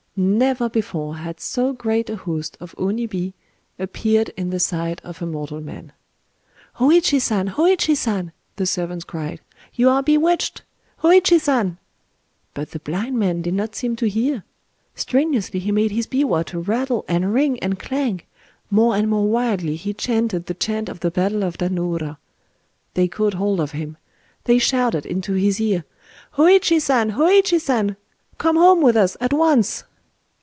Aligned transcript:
Never 0.17 0.67
before 0.69 1.15
had 1.15 1.39
so 1.39 1.71
great 1.73 2.07
a 2.09 2.15
host 2.17 2.55
of 2.59 2.75
Oni 2.77 3.07
bi 3.07 3.33
appeared 3.79 4.27
in 4.35 4.49
the 4.49 4.59
sight 4.59 4.99
of 5.05 5.21
mortal 5.21 5.61
man... 5.61 5.93
"Hōïchi 6.77 7.19
San!—Hōïchi 7.19 7.95
San!" 7.95 8.33
the 8.57 8.65
servants 8.65 9.05
cried,—"you 9.05 9.87
are 9.89 10.03
bewitched!... 10.03 10.63
Hōïchi 11.01 11.39
San!" 11.39 11.77
But 12.53 12.69
the 12.71 12.79
blind 12.79 13.17
man 13.19 13.41
did 13.41 13.53
not 13.55 13.73
seem 13.73 13.95
to 13.95 14.09
hear. 14.09 14.43
Strenuously 14.95 15.61
he 15.61 15.71
made 15.71 15.91
his 15.91 16.07
biwa 16.07 16.43
to 16.47 16.59
rattle 16.59 17.05
and 17.07 17.33
ring 17.33 17.57
and 17.59 17.79
clang;—more 17.79 18.93
and 18.95 19.09
more 19.09 19.27
wildly 19.29 19.75
he 19.77 19.93
chanted 19.93 20.45
the 20.47 20.53
chant 20.53 20.89
of 20.89 20.99
the 20.99 21.09
battle 21.09 21.43
of 21.43 21.57
Dan 21.57 21.75
no 21.75 21.89
ura. 21.95 22.19
They 22.95 23.07
caught 23.07 23.35
hold 23.35 23.61
of 23.61 23.71
him;—they 23.71 24.59
shouted 24.59 25.05
into 25.05 25.33
his 25.35 25.59
ear,— 25.61 25.85
"Hōïchi 26.35 26.79
San!—Hōïchi 26.81 27.59
San!—come 27.61 28.57
home 28.57 28.81
with 28.81 28.97
us 28.97 29.15
at 29.21 29.31
once!" 29.33 29.85